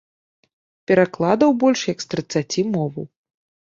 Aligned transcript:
Перакладаў 0.91 1.53
больш 1.65 1.79
як 1.93 1.99
з 2.05 2.11
трыццаці 2.15 2.61
моваў. 2.77 3.05